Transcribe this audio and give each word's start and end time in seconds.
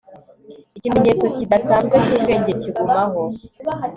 Ikimenyetso 0.77 1.25
kidasanzwe 1.37 1.95
cyubwenge 2.05 2.51
kigumaho 2.61 3.21